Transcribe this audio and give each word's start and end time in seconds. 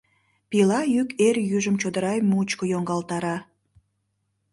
Пила 0.49 0.79
йӱк 0.93 1.09
эр 1.27 1.37
южым 1.57 1.75
чодыра 1.81 2.13
мучко 2.29 2.63
йоҥгалтара. 2.71 3.37